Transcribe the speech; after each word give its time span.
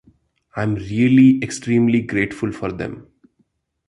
I’m 0.55 0.73
really 0.73 1.39
extremely 1.43 2.01
grateful 2.01 2.51
for 2.51 2.71
them. 2.71 3.05